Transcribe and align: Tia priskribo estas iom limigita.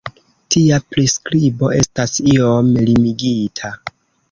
Tia 0.53 0.79
priskribo 0.93 1.69
estas 1.81 2.17
iom 2.33 2.73
limigita. 2.91 3.75